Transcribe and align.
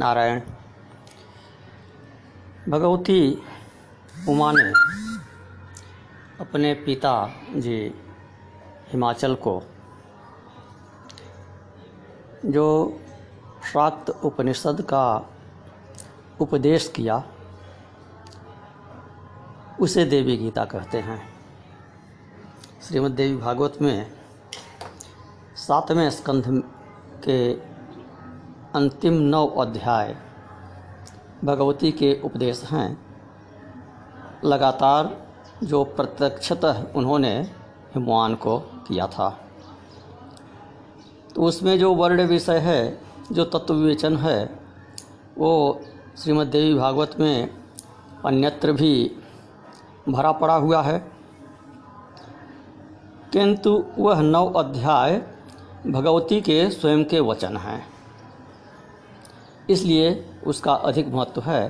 नारायण। 0.00 0.40
भगवती 2.68 3.42
उमा 4.28 4.52
ने 4.52 4.72
अपने 6.40 6.74
पिता 6.74 7.12
जी 7.56 7.76
हिमाचल 8.88 9.34
को, 9.34 9.62
जो 12.44 13.00
शाक्त 13.72 14.10
उपनिषद 14.10 14.80
का 14.82 15.30
उपदेश 16.40 16.92
किया, 16.96 17.22
उसे 19.80 20.04
देवी 20.04 20.36
गीता 20.36 20.64
कहते 20.64 20.98
हैं। 20.98 21.20
श्रीमद् 22.82 23.14
देवी 23.14 23.36
भागवत 23.36 23.78
में 23.82 24.12
सातवें 25.56 26.10
स्कंध 26.10 26.44
के 27.24 27.38
अंतिम 28.74 29.14
नौ 29.14 29.46
अध्याय 29.46 30.16
भगवती 31.44 31.92
के 31.92 32.20
उपदेश 32.24 32.64
हैं। 32.64 33.06
लगातार 34.44 35.26
जो 35.62 35.84
प्रत्यक्षतः 35.84 36.86
उन्होंने 36.96 37.40
हिमवान 37.94 38.34
को 38.34 38.58
किया 38.58 39.06
था। 39.06 39.40
तो 41.34 41.42
उसमें 41.42 41.78
जो 41.78 41.94
वर्ण 41.94 42.26
विषय 42.26 42.58
है, 42.58 43.00
जो 43.32 43.44
तत्व 43.44 43.74
विवेचन 43.74 44.16
है, 44.16 44.58
वो 45.38 45.80
श्रीमद् 46.18 46.50
देवी 46.50 46.74
भागवत 46.74 47.16
में 47.20 47.50
अन्यत्र 48.24 48.72
भी 48.72 49.16
भरा 50.08 50.32
पड़ा 50.32 50.54
हुआ 50.54 50.82
है। 50.82 51.12
किंतु 53.32 53.84
वह 53.98 54.20
नौ 54.20 54.50
अध्याय 54.50 55.22
भगवती 55.86 56.40
के 56.40 56.70
स्वयं 56.70 57.04
के 57.04 57.20
वचन 57.20 57.56
हैं। 57.56 57.93
इसलिए 59.70 60.30
उसका 60.46 60.74
अधिक 60.74 61.08
महत्व 61.08 61.40
है 61.40 61.68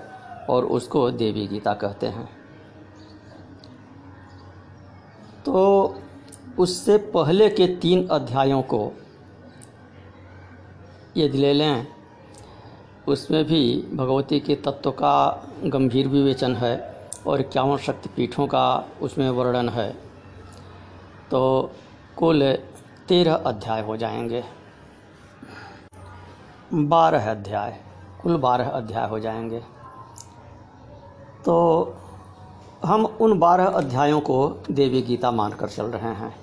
और 0.50 0.64
उसको 0.64 1.10
देवी 1.10 1.46
गीता 1.46 1.74
कहते 1.74 2.06
हैं। 2.06 2.28
तो 5.45 5.95
उससे 6.59 6.96
पहले 6.98 7.48
के 7.51 7.66
तीन 7.66 8.06
अध्यायों 8.09 8.62
को 8.62 8.92
यदि 11.16 11.38
ले 11.38 11.52
लें, 11.52 11.86
उसमें 13.09 13.45
भी 13.45 13.86
भगवती 13.95 14.40
के 14.40 14.54
तत्व 14.54 14.90
का 14.90 15.46
गंभीर 15.64 16.08
विवेचन 16.08 16.54
है 16.54 17.01
और 17.26 17.40
इक्यावन 17.40 17.76
शक्तिपीठों 17.76 18.46
का 18.46 18.88
उसमें 19.02 19.30
वर्णन 19.30 19.68
है। 19.68 19.90
तो 21.30 21.70
कुल 22.16 22.52
तेरह 23.08 23.34
अध्याय 23.34 23.82
हो 23.82 23.96
जाएँगे। 23.96 24.45
बारह 26.74 27.30
अध्याय, 27.30 27.80
कुल 28.22 28.36
बारह 28.36 28.68
अध्याय 28.68 29.08
हो 29.08 29.18
जाएँगे। 29.18 29.60
तो 31.44 31.96
हम 32.84 33.04
उन 33.04 33.38
बारह 33.38 33.66
अध्यायों 33.66 34.20
को 34.20 34.62
देवी 34.70 35.02
गीता 35.02 35.30
मानकर 35.30 35.68
चल 35.68 35.84
रहे 35.84 36.14
हैं। 36.14 36.36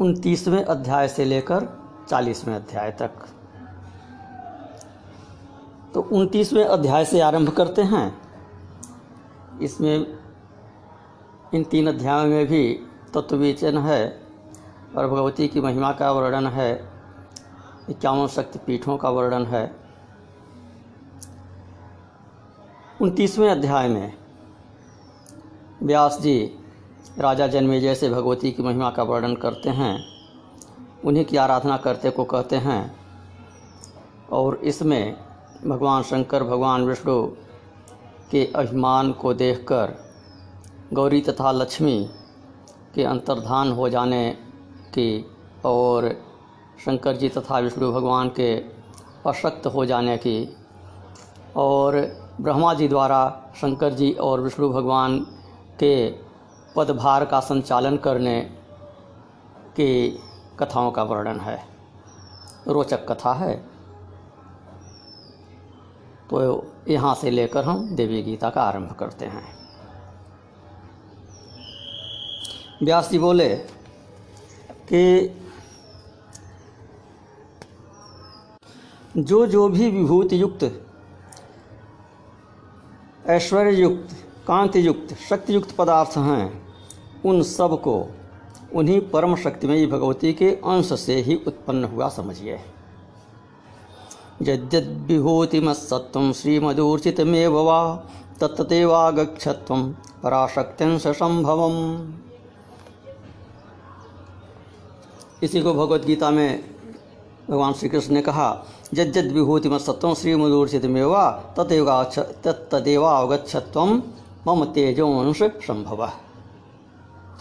उनतीसवें 0.00 0.64
अध्याय 0.64 1.08
से 1.08 1.24
लेकर 1.24 1.68
चालीसवें 2.08 2.54
अध्याय 2.54 2.90
तक। 2.90 3.10
तो 5.94 6.02
उनतीसवें 6.02 6.64
अध्याय 6.64 7.04
से 7.04 7.20
आरंभ 7.20 7.50
करते 7.50 7.82
हैं। 7.82 8.20
इसमें 9.62 10.18
इन 11.54 11.64
तीन 11.64 11.88
अध्यायों 11.88 12.26
में 12.26 12.46
भी 12.46 12.86
तत्वविचन 13.14 13.78
है। 13.78 14.27
और 14.96 15.08
भगवती 15.08 15.48
की 15.48 15.60
महिमा 15.60 15.92
का 15.92 16.12
वर्णन 16.12 16.46
है। 16.46 16.88
इक्यावन 17.90 18.26
शक्तिपीठों 18.26 18.96
का 18.96 19.10
वर्णन 19.10 19.46
है। 19.46 19.76
उनतीसवें 23.02 23.50
अध्याय 23.50 23.88
में 23.88 24.18
व्यास 25.82 26.18
जी 26.20 26.58
राजा 27.18 27.46
जन्मेजय 27.46 27.94
से 27.94 28.10
भगवती 28.10 28.52
की 28.52 28.62
महिमा 28.62 28.90
का 28.90 29.02
वर्णन 29.02 29.34
करते 29.34 29.70
हैं। 29.70 30.04
उन्हीं 31.04 31.24
की 31.24 31.36
आराधना 31.36 31.76
करते 31.76 32.10
को 32.10 32.24
कहते 32.24 32.56
हैं। 32.56 32.96
और 34.32 34.56
इसमें 34.56 35.16
भगवान 35.66 36.02
शंकर, 36.02 36.44
भगवान 36.44 36.84
विष्णु 36.84 37.26
के 38.30 38.52
अभिमान 38.56 39.12
को 39.12 39.34
देखकर 39.34 39.94
गौरी 40.92 41.20
तथा 41.20 41.52
लक्ष्मी 41.52 42.10
के 42.94 43.04
अंतर्धान 43.04 43.72
हो 43.72 43.88
जाने 43.88 44.47
की 44.94 45.30
और 45.64 46.22
शंकर 46.84 47.16
जी 47.16 47.28
तथा 47.28 47.58
विष्णु 47.58 47.92
भगवान 47.92 48.28
के 48.28 48.56
अशक्त 49.26 49.66
हो 49.66 49.84
जाने 49.86 50.16
की 50.16 50.56
और 51.56 52.16
ब्रह्मा 52.40 52.74
जी 52.74 52.88
द्वारा 52.88 53.50
शंकर 53.56 53.92
जी 53.92 54.12
और 54.12 54.40
विष्णु 54.40 54.68
भगवान 54.68 55.20
के 55.78 56.10
पदभार 56.76 57.24
का 57.24 57.40
संचालन 57.40 57.96
करने 57.96 58.40
की 59.76 60.22
कथाओं 60.58 60.90
का 60.90 61.02
वर्णन 61.02 61.40
है। 61.40 61.64
रोचक 62.68 63.12
कथा 63.12 63.32
है। 63.32 63.56
तो 66.30 66.66
यहाँ 66.88 67.14
से 67.14 67.30
लेकर 67.30 67.64
हम 67.64 67.96
देवी 67.96 68.22
गीता 68.22 68.50
का 68.50 68.62
आरंभ 68.62 68.92
करते 68.92 69.24
हैं। 69.24 69.58
व्यास 72.82 73.10
जी 73.10 73.18
बोले 73.18 73.77
कि 74.92 75.34
जो 79.16 79.46
जो 79.46 79.68
भी 79.68 79.90
विभूति 79.90 80.42
युक्त 80.42 80.84
ऐश्वर्य 83.26 83.70
युक्त 83.70 84.16
कांति 84.46 84.86
युक्त 84.86 85.14
शक्ति 85.14 85.54
युक्त 85.54 85.76
पदार्थ 85.76 86.18
हैं, 86.18 86.66
उन 87.24 87.42
सबको 87.42 88.08
उन्हीं 88.74 89.00
परम 89.00 89.36
शक्तिमयी 89.36 89.86
भगवती 89.86 90.32
के 90.32 90.50
अंश 90.50 91.00
से 91.00 91.14
ही 91.14 91.40
उत्पन्न 91.46 91.84
हुआ 91.84 92.08
समझिए। 92.08 92.60
यद्यद्विभूतिमत्सत्वं 94.42 96.32
श्रीमदूर्चितमेव 96.32 97.58
वा, 97.58 98.06
तत्तदेवागच्छत्वं 98.40 99.92
पराशक्त्यंश 99.92 101.06
संभवम्। 101.06 102.12
इसी 105.42 105.60
को 105.62 105.74
भगवत 105.74 106.04
गीता 106.04 106.30
में 106.30 106.64
भगवान 107.50 107.72
श्री 107.72 107.88
कृष्ण 107.88 108.14
ने 108.14 108.22
कहा, 108.22 108.64
यद्यद 108.94 109.32
विभूतिमत्सत्वं 109.32 110.14
श्रीमदूर्चितमेवा 110.14 111.30
तदेवा 111.56 112.04
तत्तदेवावगच्छत्वं 112.44 114.02
मम 114.46 114.64
तेजो 114.64 115.06
तेजोंश 115.06 115.42
संभव 115.42 116.12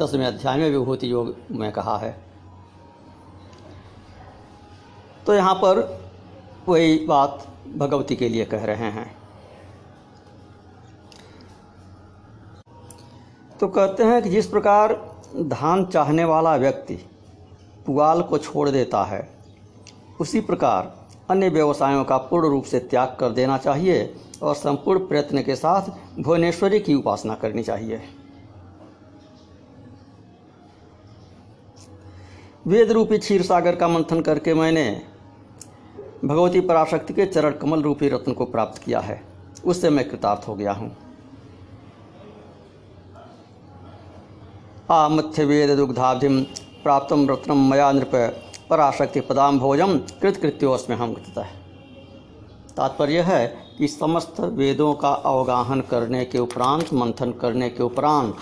दसवें 0.02 0.25
अध्याय 0.25 0.57
में 0.57 0.69
विभूति 0.69 1.12
योग 1.12 1.36
में 1.52 1.72
कहा 1.72 1.97
है। 1.97 2.24
तो 5.25 5.34
यहाँ 5.34 5.56
पर 5.56 6.02
वही 6.68 7.06
बात 7.06 7.47
भगवती 7.78 8.16
के 8.16 8.30
लिए 8.30 8.46
कह 8.46 8.66
रहे 8.66 8.90
हैं। 8.91 9.18
तो 13.59 13.68
कहते 13.68 14.03
हैं 14.03 14.22
कि 14.22 14.30
जिस 14.30 14.47
प्रकार 14.47 14.94
धान 15.36 15.86
चाहने 15.86 16.24
वाला 16.24 16.56
व्यक्ति 16.56 17.06
पुआल 17.88 18.22
को 18.22 18.38
छोड़ 18.38 18.70
देता 18.70 19.03
है। 19.03 19.28
उसी 20.22 20.40
प्रकार 20.42 20.94
अन्य 21.30 21.50
व्यवसायों 21.50 22.03
का 22.03 22.18
पूर्ण 22.18 22.50
रूप 22.50 22.64
से 22.64 22.80
त्याग 22.80 23.16
कर 23.20 23.30
देना 23.30 23.58
चाहिए 23.58 24.14
और 24.44 24.56
संपूर्ण 24.56 25.08
प्रयत्न 25.08 25.42
के 25.42 25.56
साथ 25.56 25.90
भुवनेश्वरी 26.20 26.80
की 26.80 26.94
उपासना 26.94 27.36
करनी 27.36 27.64
चाहिए। 27.64 28.02
वेद 32.68 32.92
रूपी 32.92 33.18
क्षीर 33.18 33.42
सागर 33.42 33.75
का 33.75 33.88
मंथन 33.88 34.22
करके 34.22 34.54
मैंने 34.54 34.86
भगवती 36.25 36.62
पराशक्ति 36.62 37.13
के 37.13 37.25
चरण 37.25 37.51
कमल 37.51 37.81
रूपी 37.81 38.10
रत्न 38.10 38.34
को 38.34 38.45
प्राप्त 38.45 38.81
किया 38.84 39.00
है। 39.00 39.22
उससे 39.66 39.89
मैं 39.89 40.07
कृतार्थ 40.10 40.48
हो 40.48 40.56
गया 40.56 40.72
हूँ। 40.72 40.95
आ 44.92 45.07
मथ्य 45.10 45.45
वेद 45.45 45.75
दुग्धाधिम 45.78 46.45
प्राप्त 46.88 47.13
रत्नम 47.31 47.69
मया 47.72 47.92
नृप 47.92 48.12
पराशक्ति 48.69 49.19
पदाम 49.19 49.60
भोजम 49.60 49.98
कृतकृत्योस्म 49.98 50.94
हम 50.94 51.13
कृतः 51.13 51.45
तात्पर्य 52.78 53.22
है 53.22 53.48
कि 53.78 53.88
समस्त 53.88 54.39
वेदों 54.39 54.94
का 54.94 55.10
अवगाहन 55.10 55.81
करने 55.81 56.25
के 56.25 56.39
उपरांत, 56.39 56.94
मंथन 56.94 57.31
करने 57.31 57.69
के 57.69 57.84
उपरांत 57.84 58.38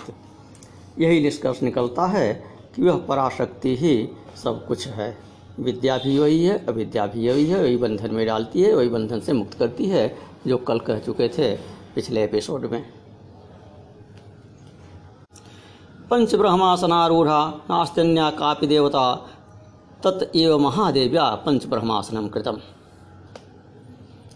यही 0.98 1.20
निष्कर्ष 1.20 1.62
निकलता 1.62 2.06
है 2.06 2.32
कि 2.76 2.82
वह 2.82 2.98
पराशक्ति 2.98 3.76
ही 3.76 4.08
सब 4.44 4.66
कुछ 4.66 4.88
है। 4.88 5.16
विद्या 5.60 5.96
भी 5.98 6.18
वही 6.18 6.44
है, 6.44 6.66
अविद्या 6.66 7.06
भी 7.06 7.28
वही 7.28 7.46
है, 7.46 7.62
वही 7.62 7.76
बंधन 7.76 8.14
में 8.14 8.26
डालती 8.26 8.62
है, 8.62 8.74
वही 8.74 8.88
बंधन 8.88 9.20
से 9.20 9.32
मुक्त 9.32 9.54
करती 9.54 9.84
है, 9.84 10.18
जो 10.46 10.56
कल 10.56 10.78
कह 10.78 10.98
चुके 10.98 11.28
थे 11.28 11.56
पिछले 11.94 12.24
एपिसोड 12.24 12.70
में। 12.72 12.95
पंच 16.10 16.34
ब्रह्मासनारूढ़ा 16.34 17.38
नास्त्यन्या 17.70 18.30
कापि 18.30 18.66
देवता। 18.66 19.14
तत् 20.04 20.36
एव 20.36 20.58
महादेव्या 20.58 21.24
पंच 21.46 21.66
ब्रह्मासनम 21.66 22.28
कृतम। 22.28 22.56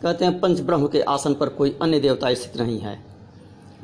कहते 0.02 0.24
हैं 0.24 0.38
पंच 0.40 0.60
ब्रह्म 0.60 0.86
के 0.86 1.00
आसन 1.00 1.34
पर 1.34 1.48
कोई 1.48 1.76
अन्य 1.82 2.00
देवता 2.00 2.32
स्थित 2.34 2.56
नहीं 2.56 2.78
है। 2.78 2.94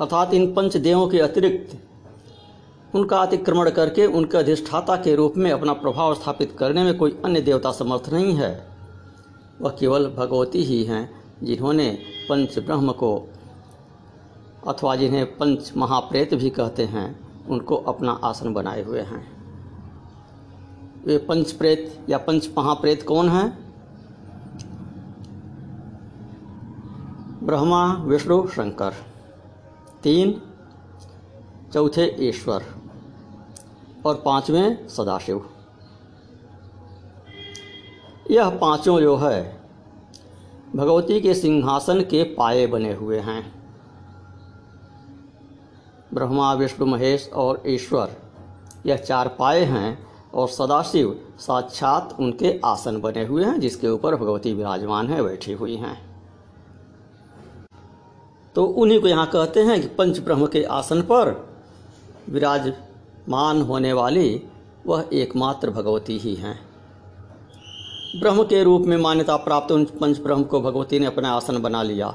अर्थात 0.00 0.34
इन 0.34 0.52
पंच 0.54 0.76
देवों 0.76 1.06
के 1.08 1.20
अतिरिक्त 1.20 1.78
उनका 2.94 3.18
अतिक्रमण 3.18 3.70
करके 3.70 4.06
उनके 4.06 4.38
अधिष्ठाता 4.38 4.96
के 4.96 5.14
रूप 5.14 5.36
में 5.36 5.50
अपना 5.50 5.72
प्रभाव 5.72 6.14
स्थापित 6.14 6.56
करने 6.58 6.84
में 6.84 6.96
कोई 6.96 7.16
अन्य 7.24 7.40
देवता 7.40 7.72
समर्थ 7.72 8.08
नहीं 8.12 8.34
है। 8.34 8.50
वह 9.60 9.70
केवल 9.70 10.06
भगवती 10.08 10.62
ही 10.62 10.82
हैं, 10.84 11.10
जिन्होंने 11.42 11.88
पंच 12.28 12.58
ब्रह्म 12.58 12.92
को 12.92 13.28
अथवा 14.68 14.96
जिन्हें 14.96 15.24
पंच 15.36 15.72
महाप्रेत 15.76 16.34
भी 16.34 16.50
कहते 16.50 16.84
हैं। 16.84 17.25
उनको 17.48 17.76
अपना 17.76 18.12
आसन 18.12 18.54
बनाए 18.54 18.82
हुए 18.82 19.00
हैं। 19.00 19.36
वे 21.04 21.18
पंच 21.18 21.52
प्रेत 21.52 22.06
या 22.08 22.18
पंच 22.18 22.50
महाप्रेत 22.58 23.02
कौन 23.02 23.28
हैं? 23.28 23.66
ब्रह्मा, 27.42 27.94
विष्णु, 27.94 28.46
शंकर। 28.48 28.94
तीन, 30.02 30.42
चौथे 31.72 32.28
ईश्वर। 32.28 32.64
और 34.06 34.22
पाँचवें 34.24 34.88
सदाशिव। 34.88 35.50
यह 38.30 38.50
पाँचों 38.50 39.00
जो 39.00 39.16
है, 39.16 39.60
भगवती 40.76 41.20
के 41.20 41.34
सिंहासन 41.34 42.00
के 42.00 42.22
पाए 42.22 42.66
बने 42.66 42.92
हुए 42.92 43.18
हैं। 43.18 43.65
ब्रह्मा, 46.16 46.52
विष्णु, 46.54 46.86
महेश 46.86 47.28
और 47.34 47.62
ईश्वर। 47.66 48.16
यह 48.86 48.96
चार 48.96 49.28
पाए 49.28 49.64
हैं 49.64 49.98
और 50.34 50.48
सदाशिव 50.48 51.14
साक्षात 51.38 52.16
उनके 52.20 52.60
आसन 52.64 53.00
बने 53.00 53.24
हुए 53.24 53.44
हैं, 53.44 53.58
जिसके 53.60 53.88
ऊपर 53.88 54.16
भगवती 54.16 54.52
विराजमान 54.52 55.08
है, 55.08 55.22
बैठी 55.22 55.52
हुई 55.52 55.76
हैं। 55.76 55.96
तो 58.54 58.64
उन्हीं 58.64 59.00
को 59.00 59.08
यहाँ 59.08 59.26
कहते 59.26 59.60
हैं 59.60 59.80
कि 59.82 59.88
पंच 59.88 60.18
ब्रह्म 60.18 60.46
के 60.46 60.62
आसन 60.64 61.02
पर 61.02 61.30
विराजमान 62.28 63.62
होने 63.62 63.92
वाली 63.92 64.42
वह 64.86 65.08
एकमात्र 65.12 65.70
भगवती 65.70 66.18
ही 66.18 66.34
हैं। 66.34 66.58
ब्रह्म 68.20 68.44
के 68.44 68.62
रूप 68.64 68.82
में 68.82 68.96
मान्यता 68.96 69.36
प्राप्त 69.36 69.72
उन 69.72 69.84
पंच 70.00 70.20
ब्रह्म 70.20 70.44
को 70.44 70.60
भगवती 70.60 70.98
ने 70.98 71.06
अपना 71.06 71.30
आसन 71.30 71.62
बना 71.62 71.82
लिया। 71.82 72.14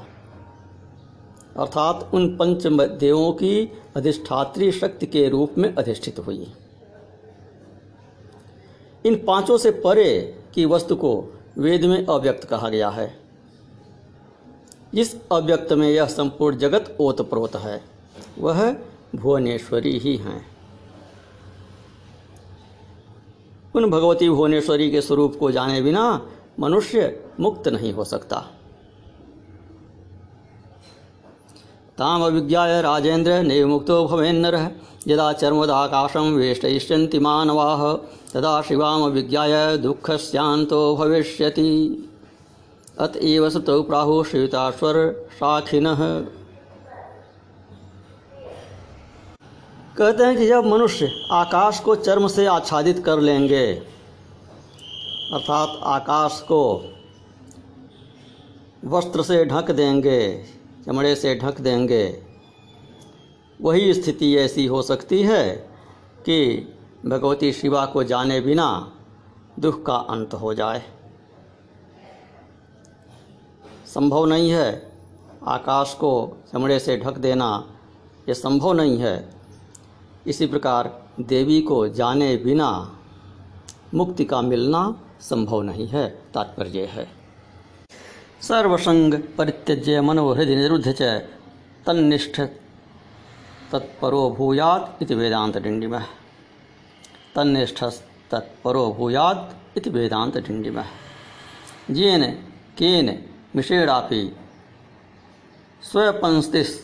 अर्थात 1.56 2.10
उन 2.14 2.36
पंच 2.36 2.66
देवों 2.90 3.32
की 3.32 3.72
अधिष्ठात्री 3.96 4.72
शक्ति 4.72 5.06
के 5.06 5.28
रूप 5.28 5.58
में 5.58 5.74
अधिष्ठित 5.74 6.18
हुई। 6.18 6.52
इन 9.06 9.24
पाँचों 9.26 9.58
से 9.58 9.70
परे 9.70 10.42
की 10.54 10.64
वस्तु 10.64 10.96
को 10.96 11.24
वेद 11.58 11.84
में 11.84 12.06
अव्यक्त 12.06 12.44
कहा 12.44 12.68
गया 12.68 12.88
है। 12.90 13.20
जिस 14.94 15.28
अव्यक्त 15.30 15.72
में 15.72 15.90
यह 15.90 16.06
संपूर्ण 16.06 16.56
जगत 16.56 16.96
ओतप्रोत 17.00 17.56
है। 17.56 17.84
वह 18.38 18.76
भुवनेश्वरी 19.14 19.98
ही 19.98 20.16
हैं। 20.16 20.46
उन 23.74 23.90
भगवती 23.90 24.30
भुवनेश्वरी 24.30 24.90
के 24.90 25.02
स्वरूप 25.02 25.36
को 25.40 25.50
जाने 25.50 25.82
बिना 25.82 26.28
मनुष्य 26.60 27.24
मुक्त 27.40 27.68
नहीं 27.68 27.92
हो 27.92 28.04
सकता। 28.04 28.46
ताम 31.98 32.22
अभिज्ञा 32.22 32.80
राजेंद्र 32.80 33.42
नैव 33.42 33.66
मुक्तो 33.68 34.04
भवेन्नर। 34.08 34.54
यदा 35.08 35.32
चर्मदाकाशम 35.32 36.20
वेष्टयिष्यन्ति 36.20 37.18
मानवाः, 37.18 37.92
तदा 38.32 38.62
शिवाम 38.62 39.02
अभिज्ञाय 39.02 39.78
दुःखस्यान्तो 39.78 40.96
भविष्यति। 40.96 41.72
अतएव 42.98 43.50
सतौ 43.50 43.82
प्राहु 43.82 44.24
श्रीताश्वर 44.24 45.26
शाखिनः। 45.34 46.00
कहते 49.98 50.24
हैं 50.24 50.36
कि 50.36 50.46
जब 50.46 50.66
मनुष्य 50.66 51.10
आकाश 51.32 51.80
को 51.80 51.96
चर्म 51.96 52.28
से 52.28 52.46
आच्छादित 52.46 53.04
कर 53.04 53.20
लेंगे, 53.20 53.66
अर्थात 55.32 55.78
आकाश 55.82 56.40
को 56.40 56.62
वस्त्र 58.84 59.22
से 59.22 59.44
ढक 59.44 59.70
देंगे 59.70 60.52
चमड़े 60.86 61.14
से 61.14 61.34
ढक 61.34 61.60
देंगे। 61.60 62.22
वही 63.60 63.94
स्थिति 63.94 64.36
ऐसी 64.36 64.66
हो 64.66 64.82
सकती 64.82 65.22
है 65.22 65.50
कि 66.26 66.68
भगवती 67.06 67.52
शिवा 67.52 67.86
को 67.86 68.04
जाने 68.04 68.40
बिना 68.40 68.96
दुख 69.58 69.86
का 69.86 69.96
अंत 69.96 70.34
हो 70.34 70.54
जाए। 70.54 70.82
संभव 73.86 74.26
नहीं 74.26 74.50
है 74.50 74.92
आकाश 75.46 75.94
को 75.94 76.36
चमड़े 76.52 76.78
से 76.78 76.96
ढक 76.96 77.18
देना। 77.18 77.76
ये 78.28 78.34
संभव 78.34 78.72
नहीं 78.72 78.98
है। 78.98 79.34
इसी 80.26 80.46
प्रकार 80.46 81.08
देवी 81.20 81.60
को 81.62 81.88
जाने 81.88 82.36
बिना 82.36 82.98
मुक्ति 83.94 84.24
का 84.24 84.42
मिलना 84.42 85.02
संभव 85.20 85.62
नहीं 85.62 85.86
है। 85.86 86.22
तात्पर्य 86.34 86.84
है। 86.86 87.21
सर्वसंग 88.42 89.14
परित्यज्य 89.38 90.00
मनोहृदय 90.00 90.54
निरुद्ध 90.54 90.92
च, 90.92 91.02
तन्निष्ठ 91.86 92.40
तत्परो 93.72 94.30
भूयात 94.30 94.98
इति 95.02 95.14
वेदांत 95.14 95.58
डिंडिम। 95.58 95.98
तन्निष्ठ 97.34 97.84
तत्परो 98.30 98.92
भूयात 98.98 99.56
इति 99.76 99.90
वेदांत 99.90 100.38
डिंडिम। 100.38 100.82
जेन 101.90 102.24
केन 102.78 103.24
मिषेणापि 103.56 104.36
स्वपंस्तिस्। 105.82 106.80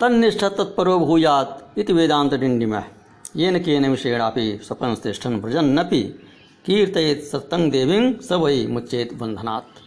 तन्निष्ठ 0.00 0.44
तत्परो 0.44 0.98
भूयात 0.98 1.74
इति 1.78 1.92
वेदांत 1.92 2.34
डिंडिम। 2.34 2.74
येन, 3.36 3.62
केन 3.62 3.90
विषेणापि 3.90 4.60
स्वपंस्तिष्ठन 4.62 5.36
व्रजन्नपि 5.36 6.02
कीर्तयेत 6.64 7.22
सत्तंग 7.24 7.70
देवीं, 7.72 8.02
स 8.20 8.32
वै 8.32 8.66
मुच्चेत 8.66 9.12
बंधनात् 9.14 9.78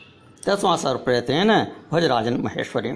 तस्मा 0.44 0.76
सर्वप्रयतेन 0.76 1.52
भजराजन 1.92 2.38
महेश्वरी 2.42 2.90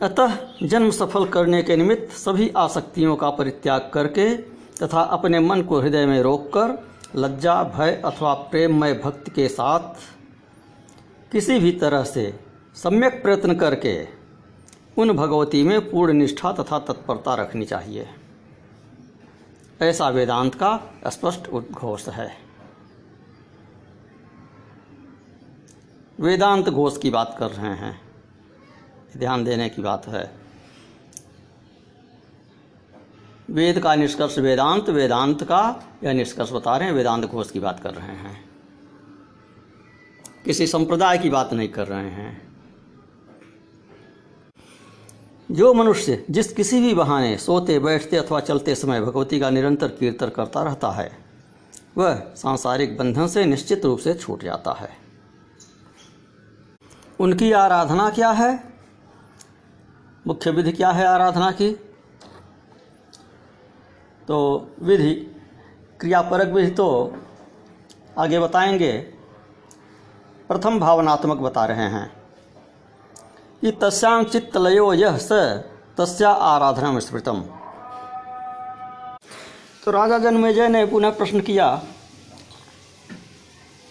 अतः 0.00 0.36
जन्म 0.62 0.90
सफल 0.90 1.24
करने 1.26 1.62
के 1.62 1.76
निमित्त 1.76 2.12
सभी 2.14 2.48
आसक्तियों 2.56 3.14
का 3.16 3.30
परित्याग 3.30 3.90
करके 3.94 4.26
तथा 4.82 5.02
अपने 5.16 5.40
मन 5.40 5.62
को 5.62 5.80
हृदय 5.80 6.06
में 6.06 6.20
रोककर 6.22 6.76
लज्जा, 7.16 7.62
भय 7.64 8.02
अथवा 8.04 8.34
प्रेममय 8.50 8.94
भक्ति 8.94 9.30
के 9.30 9.48
साथ 9.48 9.94
किसी 11.32 11.58
भी 11.58 11.72
तरह 11.78 12.04
से 12.04 12.26
सम्यक 12.76 13.22
प्रयत्न 13.22 13.54
करके 13.56 13.96
उन 14.98 15.12
भगवती 15.16 15.62
में 15.62 15.90
पूर्ण 15.90 16.12
निष्ठा 16.12 16.52
तथा 16.52 16.78
तत्परता 16.78 17.34
रखनी 17.34 17.64
चाहिए। 17.64 18.06
ऐसा 19.82 20.08
वेदांत 20.08 20.54
का 20.54 20.80
स्पष्ट 21.06 21.48
उद्घोष 21.48 22.08
है। 22.08 22.36
वेदांत 26.20 26.68
घोष 26.68 26.98
की 26.98 27.10
बात 27.10 27.36
कर 27.38 27.50
रहे 27.50 27.76
हैं। 27.76 28.00
ध्यान 29.16 29.44
देने 29.44 29.68
की 29.68 29.82
बात 29.82 30.06
है। 30.06 30.34
वेद 33.50 33.80
का 33.80 33.94
निष्कर्ष 33.94 34.38
वेदांत 34.38 34.88
वेदांत 34.88 35.44
का 35.44 35.82
यह 36.04 36.12
निष्कर्ष 36.12 36.52
बता 36.52 36.76
रहे 36.76 36.88
हैं, 36.88 36.94
वेदांत 36.94 37.24
घोष 37.24 37.50
की 37.50 37.60
बात 37.60 37.80
कर 37.80 37.94
रहे 37.94 38.16
हैं। 38.16 38.48
किसी 40.44 40.66
संप्रदाय 40.66 41.18
की 41.18 41.30
बात 41.30 41.52
नहीं 41.52 41.68
कर 41.68 41.86
रहे 41.86 42.10
हैं। 42.10 42.45
जो 45.50 45.74
मनुष्य 45.74 46.24
जिस 46.30 46.52
किसी 46.52 46.80
भी 46.80 46.94
बहाने 46.94 47.36
सोते, 47.36 47.78
बैठते 47.78 48.16
अथवा 48.16 48.40
चलते 48.40 48.74
समय 48.74 49.00
भगवती 49.00 49.40
का 49.40 49.50
निरंतर 49.50 49.88
कीर्तन 49.88 50.28
करता 50.28 50.62
रहता 50.62 50.90
है, 50.90 51.18
वह 51.98 52.14
सांसारिक 52.36 52.98
बंधन 52.98 53.26
से 53.26 53.44
निश्चित 53.44 53.84
रूप 53.84 53.98
से 53.98 54.14
छूट 54.14 54.42
जाता 54.44 54.72
है। 54.72 54.90
उनकी 57.20 57.52
आराधना 57.52 58.10
क्या 58.10 58.30
है? 58.30 58.64
मुख्य 60.26 60.50
विधि 60.50 60.72
क्या 60.72 60.90
है 60.90 61.06
आराधना 61.06 61.50
की? 61.50 61.72
तो 64.28 64.68
विधि 64.82 65.14
क्रियापरक 66.00 66.48
विधि 66.48 66.70
तो 66.70 67.16
आगे 68.18 68.38
बताएँगे। 68.38 68.92
प्रथम 70.48 70.78
भावनात्मक 70.78 71.36
बता 71.36 71.64
रहे 71.64 71.88
हैं। 71.88 72.25
कि 73.62 73.70
तस्याम 73.72 74.24
चित्तलयो 74.24 74.92
यह 74.94 75.16
स, 75.18 75.32
तस्या 75.98 76.30
आराधना 76.30 76.98
स्मृतम 77.00 77.40
तो 79.84 79.90
राजा 79.90 80.18
जन्मेजय 80.18 80.68
ने 80.68 80.84
पुनः 80.86 81.10
प्रश्न 81.10 81.40
किया, 81.40 81.66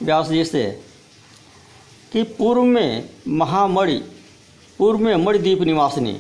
व्यास 0.02 0.28
जी 0.28 0.44
से, 0.46 0.64
कि 2.12 2.24
पूर्व 2.38 2.64
में 2.64 3.10
महामणि 3.30 3.98
पूर्व 4.80 5.00
में 5.00 5.16
मणिद्वीप 5.16 5.62
निवासिनी, 5.62 6.14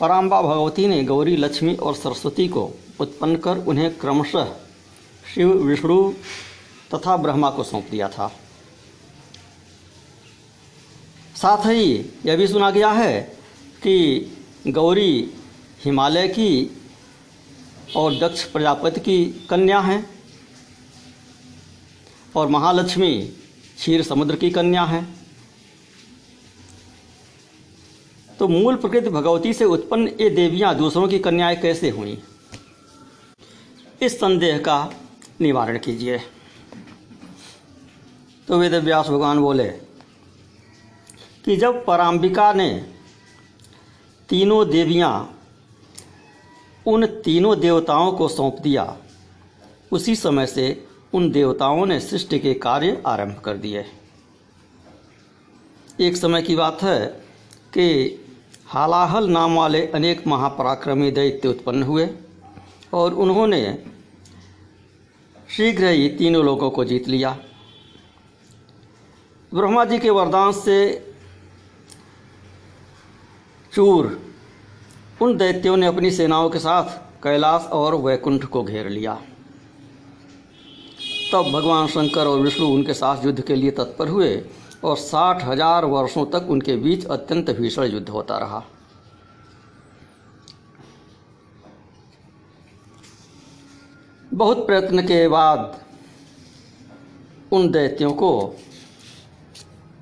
पराम्बा 0.00 0.40
भगवती 0.42 0.86
ने 0.86 1.02
गौरी 1.04 1.36
लक्ष्मी 1.36 1.74
और 1.76 1.94
सरस्वती 1.94 2.48
को 2.48 2.70
उत्पन्न 3.00 3.36
कर 3.36 3.64
उन्हें 3.66 3.90
क्रमशः 3.98 4.52
शिव, 5.34 5.52
विष्णु 5.62 6.12
तथा 6.94 7.16
ब्रह्मा 7.16 7.50
को 7.50 7.62
सौंप 7.62 7.86
दिया 7.90 8.08
था। 8.08 8.30
साथ 11.42 11.66
ही 11.66 12.12
यह 12.26 12.36
भी 12.36 12.46
सुना 12.48 12.70
गया 12.70 12.90
है 12.90 13.20
कि 13.82 13.96
गौरी 14.66 15.34
हिमालय 15.84 16.28
की 16.28 16.76
और 17.96 18.18
दक्ष 18.18 18.44
प्रजापति 18.44 19.00
की 19.00 19.46
कन्या 19.50 19.80
है 19.80 20.04
और 22.36 22.48
महालक्ष्मी 22.48 23.20
क्षीर 23.76 24.02
समुद्र 24.02 24.36
की 24.36 24.50
कन्या 24.50 24.84
है। 24.84 25.06
तो 28.38 28.48
मूल 28.48 28.76
प्रकृति 28.76 29.10
भगवती 29.10 29.52
से 29.52 29.64
उत्पन्न 29.64 30.08
ये 30.08 30.30
देवियाँ 30.30 30.74
दूसरों 30.74 31.08
की 31.08 31.18
कन्याएँ 31.18 31.56
कैसे 31.56 31.90
हुई? 31.90 32.22
इस 34.02 34.16
संदेह 34.16 34.58
का 34.58 34.94
निवारण 35.40 35.78
कीजिए। 35.78 36.18
तो 38.48 38.58
वेद 38.58 38.74
व्यास 38.74 39.06
भगवान 39.06 39.38
बोले 39.38 39.87
कि 41.48 41.56
जब 41.56 41.84
पराम्बिका 41.84 42.52
ने 42.52 42.68
तीनों 44.28 44.68
देवियाँ 44.70 45.38
उन 46.86 47.06
तीनों 47.06 47.60
देवताओं 47.60 48.12
को 48.12 48.28
सौंप 48.28 48.56
दिया, 48.60 48.96
उसी 49.92 50.16
समय 50.16 50.46
से 50.46 50.86
उन 51.14 51.30
देवताओं 51.30 51.86
ने 51.86 52.00
सृष्टि 52.00 52.38
के 52.38 52.54
कार्य 52.54 53.02
आरंभ 53.06 53.40
कर 53.44 53.56
दिए। 53.56 53.84
एक 56.00 56.16
समय 56.16 56.42
की 56.42 56.56
बात 56.56 56.82
है 56.82 57.06
कि 57.74 57.88
हालाहल 58.66 59.30
नाम 59.30 59.56
वाले 59.56 59.86
अनेक 59.86 60.26
महापराक्रमी 60.26 61.10
दैत्य 61.10 61.48
उत्पन्न 61.48 61.82
हुए 61.82 62.10
और 62.94 63.14
उन्होंने 63.14 63.84
शीघ्र 65.48 65.84
ही 65.84 66.08
तीनों 66.08 66.44
लोगों 66.44 66.70
को 66.70 66.84
जीत 66.84 67.08
लिया। 67.08 67.38
ब्रह्मा 69.54 69.84
जी 69.84 69.98
के 69.98 70.10
वरदान 70.10 70.52
से 70.52 71.07
चूर। 73.72 74.06
उन 75.22 75.36
दैत्यों 75.36 75.76
ने 75.76 75.86
अपनी 75.86 76.10
सेनाओं 76.10 76.48
के 76.50 76.58
साथ 76.58 76.96
कैलाश 77.22 77.68
और 77.72 77.94
वैकुंठ 77.94 78.44
को 78.44 78.62
घेर 78.62 78.88
लिया। 78.88 79.14
तब 81.32 81.50
भगवान 81.52 81.86
शंकर 81.86 82.26
और 82.26 82.40
विष्णु 82.40 82.66
उनके 82.66 82.94
साथ 82.94 83.24
युद्ध 83.24 83.40
के 83.40 83.54
लिए 83.54 83.70
तत्पर 83.70 84.08
हुए 84.08 84.30
और 84.84 84.96
साठ 84.96 85.44
हज़ार 85.44 85.84
वर्षों 85.84 86.24
तक 86.26 86.46
उनके 86.50 86.76
बीच 86.76 87.04
अत्यंत 87.06 87.50
भीषण 87.50 87.84
युद्ध 87.84 88.08
होता 88.08 88.38
रहा। 88.38 88.62
बहुत 94.32 94.66
प्रयत्न 94.66 95.02
के 95.02 95.26
बाद 95.28 95.78
उन 97.52 97.70
दैत्यों 97.70 98.12
को 98.12 98.32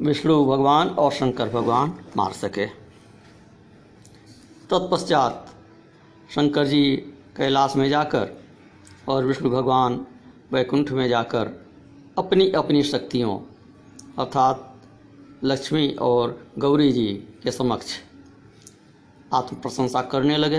विष्णु 0.00 0.44
भगवान 0.46 0.88
और 0.88 1.12
शंकर 1.12 1.48
भगवान 1.50 1.94
मार 2.16 2.32
सके। 2.34 2.66
तत्पश्चात 4.70 5.50
शंकर 6.30 6.66
जी 6.66 6.96
कैलाश 7.36 7.76
में 7.76 7.88
जाकर 7.88 8.28
और 9.08 9.24
विष्णु 9.24 9.50
भगवान 9.50 10.06
वैकुंठ 10.52 10.90
में 10.90 11.08
जाकर 11.08 11.50
अपनी 12.18 12.50
अपनी 12.52 12.82
शक्तियों 12.82 13.38
अर्थात 14.18 14.72
लक्ष्मी 15.44 15.88
और 16.00 16.38
गौरी 16.58 16.90
जी 16.92 17.06
के 17.42 17.50
समक्ष 17.50 17.94
आत्म 19.34 19.56
प्रशंसा 19.56 20.02
करने 20.02 20.36
लगे। 20.36 20.58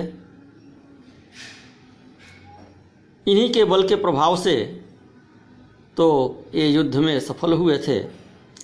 इन्हीं 3.26 3.52
के 3.54 3.64
बल 3.66 3.88
के 3.88 3.96
प्रभाव 3.98 4.38
से 4.38 4.56
तो 5.98 6.10
ये 6.56 6.68
युद्ध 6.68 6.96
में 6.96 7.20
सफल 7.20 7.54
हुए 7.54 7.78
थे, 7.78 8.00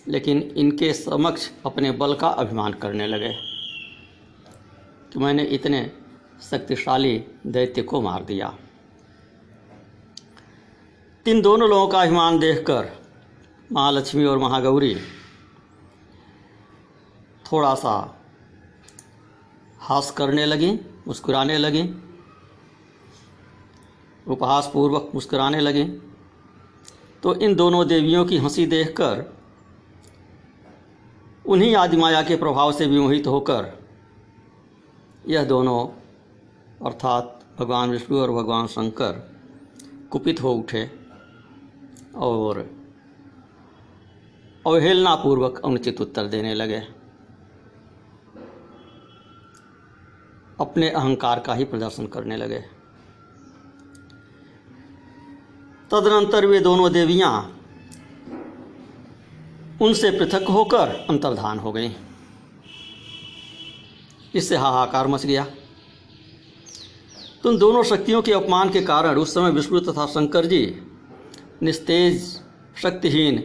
लेकिन 0.08 0.42
इनके 0.58 0.94
समक्ष 0.94 1.50
अपने 1.66 1.92
बल 1.94 2.14
का 2.14 2.28
अभिमान 2.28 2.74
करने 2.74 3.08
लगे। 3.08 3.34
कि 5.14 5.20
मैंने 5.20 5.44
इतने 5.46 5.80
शक्तिशाली 6.42 7.18
दैत्य 7.48 7.82
को 7.82 8.02
मार 8.02 8.24
दिया। 8.24 8.54
इन 11.26 11.42
दोनों 11.42 11.70
लोगों 11.70 11.88
का 11.88 12.02
अभिमान 12.02 12.40
देखकर 12.40 12.90
महालक्ष्मी 13.72 14.26
और 14.26 14.38
महागौरी 14.38 14.96
थोड़ा 17.46 17.74
सा 17.76 17.94
हास 19.80 20.10
करने 20.12 20.46
लगी, 20.46 20.72
मुस्कुराने 21.08 21.58
लगी 21.58 21.84
उपहास 24.28 24.70
पूर्वक 24.74 25.12
मुस्कुराने 25.16 25.60
लगी। 25.60 25.84
तो 27.24 27.36
इन 27.36 27.56
दोनों 27.56 27.88
देवियों 27.88 28.26
की 28.26 28.38
हँसी 28.38 28.66
देखकर, 28.66 29.24
उन्हीं 31.46 31.76
आदिमाया 31.76 32.22
के 32.24 32.36
प्रभाव 32.36 32.72
से 32.72 32.86
विमोहित 32.86 33.28
होकर 33.28 33.83
यह 35.28 35.44
दोनों, 35.44 35.88
अर्थात 36.86 37.40
भगवान 37.60 37.90
विष्णु 37.90 38.20
और 38.20 38.32
भगवान 38.32 38.68
शंकर, 38.68 39.12
कुपित 40.12 40.44
हो 40.44 40.54
उठे 40.54 40.92
और 42.16 42.60
अवहेलनापूर्वक 44.68 45.62
अनुचित 45.66 46.02
उत्तर 46.02 46.28
देने 46.28 46.54
लगे। 46.54 46.80
अपने 50.60 50.90
अहंकार 50.90 51.40
का 51.40 51.54
ही 51.54 51.64
प्रदर्शन 51.64 52.08
करने 52.08 52.38
लगे। 52.38 52.60
तदनंतर 55.92 56.46
वे 56.46 56.60
दोनों 56.60 56.92
देवियाँ 56.92 57.60
उनसे 59.82 60.12
पृथक 60.12 60.46
होकर 60.50 60.90
अंतर्धान 61.10 61.60
हो 61.60 61.72
गई। 61.72 61.96
इससे 64.36 64.58
हाहाकार 64.58 65.08
मच 65.08 65.26
गया। 65.26 65.46
तो 67.44 67.50
उन 67.50 67.58
दोनों 67.58 67.84
शक्तियों 67.84 68.22
के 68.22 68.32
अपमान 68.32 68.70
के 68.70 68.82
कारण 68.82 69.18
उस 69.18 69.34
समय 69.34 69.52
विष्णु 69.52 69.80
तथा 69.80 70.06
शंकर 70.06 70.46
जी 70.46 70.66
निस्तेज, 71.64 72.22
शक्तिहीन 72.82 73.44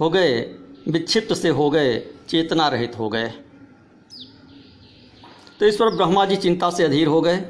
हो 0.00 0.10
गए, 0.10 0.40
विक्षिप्त 0.88 1.32
से 1.32 1.48
हो 1.48 1.70
गए, 1.70 1.98
चेतना 2.28 2.68
रहित 2.68 2.98
हो 2.98 3.08
गए। 3.08 3.28
तो 5.60 5.66
इस 5.66 5.76
पर 5.76 5.94
ब्रह्मा 5.96 6.24
जी 6.24 6.36
चिंता 6.36 6.70
से 6.70 6.84
अधीर 6.84 7.06
हो 7.06 7.20
गए 7.20 7.44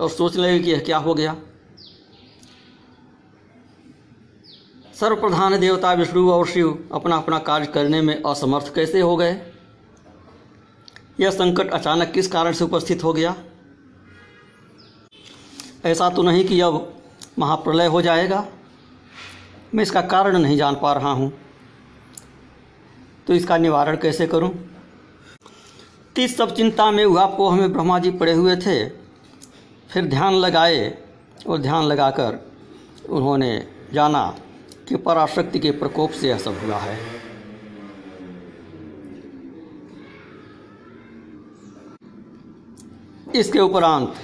और 0.00 0.10
सोचने 0.10 0.42
लगे 0.42 0.58
कि 0.58 0.70
यह 0.70 0.80
क्या 0.80 0.98
हो 0.98 1.14
गया। 1.14 1.36
सर्वप्रधान 4.94 5.58
देवता 5.60 5.92
विष्णु 5.92 6.30
और 6.30 6.46
शिव 6.46 6.88
अपना 6.92 7.16
अपना 7.16 7.38
कार्य 7.38 7.66
करने 7.66 8.00
में 8.02 8.22
असमर्थ 8.22 8.74
कैसे 8.74 9.00
हो 9.00 9.16
गए? 9.16 9.49
यह 11.20 11.30
संकट 11.30 11.70
अचानक 11.70 12.12
किस 12.12 12.28
कारण 12.28 12.52
से 12.52 12.64
उपस्थित 12.64 13.04
हो 13.04 13.12
गया? 13.12 13.34
ऐसा 15.84 16.10
तो 16.10 16.22
नहीं 16.22 16.44
कि 16.44 16.60
अब 16.60 17.02
महाप्रलय 17.38 17.86
हो 17.86 18.02
जाएगा। 18.02 18.46
मैं 19.74 19.82
इसका 19.82 20.00
कारण 20.00 20.38
नहीं 20.38 20.56
जान 20.56 20.74
पा 20.74 20.92
रहा 20.92 21.10
हूँ। 21.10 21.32
तो 23.26 23.34
इसका 23.34 23.56
निवारण 23.56 23.96
कैसे 23.96 24.26
करूँ? 24.26 24.50
इस 26.18 26.36
सब 26.36 26.54
चिंता 26.54 26.90
में 26.90 27.04
हुआ 27.04 27.26
पोह 27.26 27.56
में 27.56 27.72
ब्रह्मा 27.72 27.98
जी 27.98 28.10
पड़े 28.10 28.32
हुए 28.32 28.56
थे। 28.56 28.88
फिर 29.90 30.06
ध्यान 30.06 30.34
लगाए 30.34 30.98
और 31.48 31.58
ध्यान 31.58 31.84
लगाकर 31.84 32.50
उन्होंने 33.08 33.66
जाना 33.92 34.38
कि 34.88 34.96
पराशक्ति 34.96 35.58
के 35.58 35.70
प्रकोप 35.70 36.10
से 36.10 36.28
यह 36.28 36.38
सब 36.38 36.60
हुआ 36.64 36.76
है। 36.76 37.19
इसके 43.36 43.58
उपरांत 43.58 44.14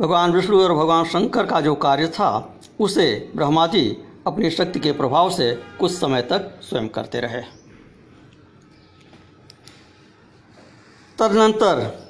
भगवान 0.00 0.32
विष्णु 0.32 0.60
और 0.62 0.72
भगवान 0.74 1.04
शंकर 1.04 1.46
का 1.46 1.60
जो 1.60 1.74
कार्य 1.74 2.08
था, 2.08 2.58
उसे 2.80 3.32
ब्रह्मा 3.36 3.66
जी 3.66 4.02
अपनी 4.26 4.50
शक्ति 4.50 4.80
के 4.80 4.92
प्रभाव 4.92 5.30
से 5.30 5.52
कुछ 5.80 5.92
समय 5.92 6.22
तक 6.22 6.58
स्वयं 6.62 6.88
करते 6.88 7.20
रहे। 7.20 7.42
तदनंतर 11.18 12.06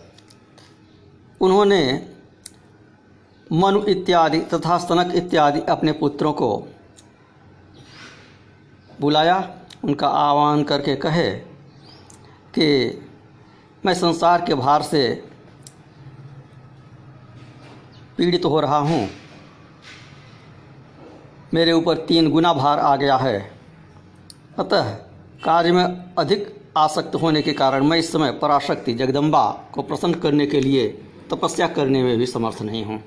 उन्होंने 1.40 2.08
मनु 3.52 3.82
इत्यादि 3.84 4.40
तथा 4.40 4.78
सनक 4.78 5.14
इत्यादि 5.14 5.60
अपने 5.60 5.92
पुत्रों 5.92 6.32
को 6.32 6.68
बुलाया। 9.00 9.38
उनका 9.84 10.08
आह्वान 10.08 10.62
करके 10.64 10.96
कहे 10.96 11.30
कि 12.54 12.66
मैं 13.86 13.94
संसार 13.94 14.44
के 14.44 14.54
भार 14.54 14.82
से 14.82 15.02
पीड़ित 18.18 18.44
हो 18.44 18.60
रहा 18.60 18.78
हूँ। 18.78 19.08
मेरे 21.54 21.72
ऊपर 21.72 21.96
तीन 21.98 22.30
गुना 22.30 22.52
भार 22.52 22.78
आ 22.78 22.94
गया 22.96 23.16
है। 23.16 23.38
अतः 24.58 24.90
कार्य 25.44 25.72
में 25.72 26.14
अधिक 26.18 26.54
आसक्त 26.76 27.14
होने 27.14 27.42
के 27.42 27.52
कारण 27.52 27.84
मैं 27.84 27.98
इस 27.98 28.12
समय 28.12 28.32
पराशक्ति 28.32 28.94
जगदम्बा 28.94 29.44
को 29.72 29.82
प्रसन्न 29.82 30.14
करने 30.14 30.46
के 30.46 30.60
लिए 30.60 30.88
तपस्या 31.30 31.68
करने 31.68 32.02
में 32.02 32.16
भी 32.18 32.26
समर्थ 32.26 32.62
नहीं 32.62 32.84
हूँ। 32.84 33.02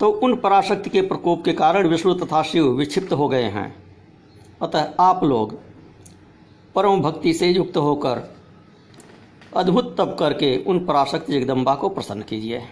तो 0.00 0.08
उन 0.08 0.36
पराशक्ति 0.36 0.90
के 0.90 1.00
प्रकोप 1.02 1.44
के 1.44 1.52
कारण 1.52 1.88
विष्णु 1.88 2.14
तथा 2.14 2.42
शिव 2.42 2.68
विक्षिप्त 2.68 3.12
हो 3.12 3.28
गए 3.28 3.48
हैं। 3.48 3.74
अतः 4.62 4.94
आप 5.00 5.24
लोग 5.24 5.58
परम 6.74 7.00
भक्ति 7.00 7.32
से 7.34 7.48
युक्त 7.48 7.76
होकर 7.76 8.22
अद्भुत 9.56 9.94
तप 9.98 10.16
करके 10.18 10.56
उन 10.64 10.84
पराशक्ति 10.86 11.40
जगदम्बा 11.40 11.74
को 11.74 11.88
प्रसन्न 11.88 12.22
कीजिए। 12.22 12.62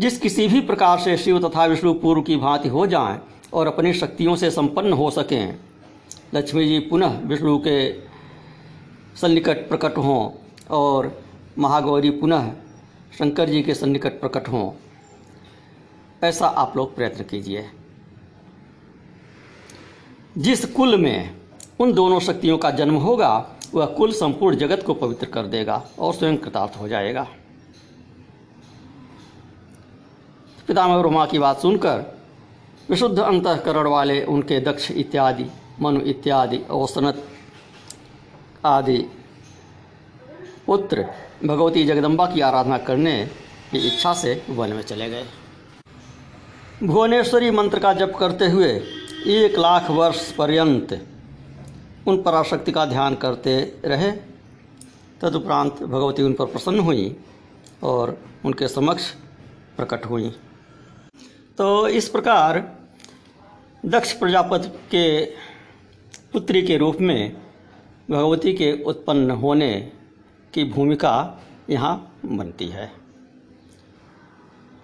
जिस 0.00 0.18
किसी 0.18 0.48
भी 0.48 0.60
प्रकार 0.60 0.98
से 0.98 1.16
शिव 1.16 1.48
तथा 1.48 1.66
विष्णु 1.66 1.94
पूर्व 1.94 2.22
की 2.22 2.36
भांति 2.36 2.68
हो 2.68 2.86
जाएँ 2.86 3.18
और 3.52 3.66
अपनी 3.66 3.92
शक्तियों 3.92 4.36
से 4.36 4.50
संपन्न 4.50 4.92
हो 4.92 5.10
सकें, 5.10 5.58
लक्ष्मी 6.34 6.68
जी 6.68 6.78
पुनः 6.78 7.20
विष्णु 7.20 7.58
के 7.58 7.92
सन्निकट 9.16 9.68
प्रकट 9.68 9.98
हों 9.98 10.30
और 10.70 11.22
महागौरी 11.58 12.10
पुनः 12.10 12.52
शंकर 13.18 13.48
जी 13.48 13.62
के 13.62 13.74
सन्निकट 13.74 14.20
प्रकट 14.20 14.48
हों। 14.48 14.72
ऐसा 16.24 16.46
आप 16.46 16.76
लोग 16.76 16.96
प्रयत्न 16.96 17.24
कीजिए। 17.24 17.70
जिस 20.38 20.64
कुल 20.64 20.96
में 20.96 21.36
उन 21.80 21.92
दोनों 21.92 22.20
शक्तियों 22.20 22.58
का 22.58 22.70
जन्म 22.70 22.94
होगा, 22.94 23.50
वह 23.74 23.86
कुल 23.86 24.12
संपूर्ण 24.12 24.56
जगत 24.56 24.82
को 24.86 24.94
पवित्र 24.94 25.26
कर 25.26 25.46
देगा 25.46 25.88
और 25.98 26.14
स्वयं 26.14 26.36
कृतार्थ 26.36 26.80
हो 26.80 26.88
जाएगा। 26.88 27.26
पितामह 30.68 30.98
ब्रह्मा 30.98 31.24
की 31.26 31.38
बात 31.38 31.60
सुनकर 31.60 32.04
विशुद्ध 32.90 33.18
अंतकरण 33.18 33.86
वाले 33.86 34.24
उनके 34.24 34.60
दक्ष 34.60 34.90
इत्यादि, 34.90 35.46
मनु 35.80 36.00
इत्यादि, 36.00 36.58
औसनत 36.70 37.22
आदि 38.64 38.98
पुत्र 40.66 41.04
भगवती 41.44 41.84
जगदम्बा 41.84 42.26
की 42.26 42.40
आराधना 42.40 42.78
करने 42.78 43.14
की 43.70 43.78
इच्छा 43.78 44.12
से 44.14 44.42
वन 44.50 44.72
में 44.72 44.82
चले 44.82 45.08
गए। 45.10 45.24
भुवनेश्वरी 46.82 47.50
मंत्र 47.50 47.78
का 47.78 47.92
जप 47.92 48.16
करते 48.18 48.46
हुए 48.46 48.70
एक 49.26 49.58
लाख 49.58 49.90
वर्ष 49.90 50.30
पर्यंत 50.32 50.92
उन 52.06 52.22
पराशक्ति 52.22 52.72
का 52.72 52.84
ध्यान 52.86 53.14
करते 53.14 53.56
रहे। 53.84 54.10
तदुपरांत 55.20 55.82
भगवती 55.82 56.22
उन 56.22 56.32
पर 56.32 56.46
प्रसन्न 56.46 56.80
हुई 56.80 57.16
और 57.82 58.16
उनके 58.44 58.68
समक्ष 58.68 59.10
प्रकट 59.76 60.04
हुई। 60.06 60.34
तो 61.58 61.88
इस 61.88 62.08
प्रकार 62.08 62.58
दक्ष 63.86 64.12
प्रजापति 64.12 64.68
के 64.68 65.24
पुत्री 66.32 66.62
के 66.62 66.76
रूप 66.76 66.96
में 67.00 67.36
भगवती 68.10 68.52
के 68.52 68.70
उत्पन्न 68.82 69.30
होने 69.30 69.92
की 70.54 70.64
भूमिका 70.64 71.14
यहाँ 71.70 72.20
बनती 72.24 72.68
है। 72.68 72.86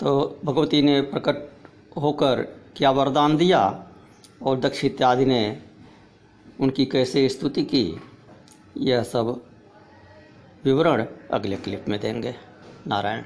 तो 0.01 0.39
भगवती 0.45 0.83
ने 0.83 1.01
प्रकट 1.01 1.49
होकर 1.97 2.43
क्या 2.77 2.91
वरदान 2.91 3.37
दिया 3.37 3.63
और 4.43 4.59
दक्ष 4.61 4.85
इत्यादि 4.85 5.25
ने 5.25 5.43
उनकी 6.61 6.87
कैसे 6.87 7.29
स्तुति 7.29 7.63
की, 7.65 7.85
यह 8.79 9.03
सब 9.03 9.41
विवरण 10.65 11.05
अगले 11.33 11.57
क्लिप 11.57 11.85
में 11.89 12.01
देंगे। 12.01 12.35
नारायण। 12.87 13.25